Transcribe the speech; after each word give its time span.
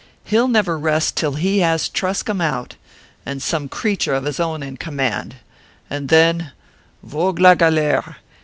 He'll 0.23 0.47
never 0.47 0.79
rest 0.79 1.15
till 1.15 1.33
he 1.33 1.59
has 1.59 1.87
Truscomb 1.87 2.41
out, 2.41 2.73
and 3.23 3.39
some 3.39 3.69
creature 3.69 4.15
of 4.15 4.23
his 4.23 4.39
own 4.39 4.63
in 4.63 4.77
command 4.77 5.35
and 5.91 6.09
then, 6.09 6.53
vogue 7.03 7.37
la 7.39 7.53
galère! 7.53 8.15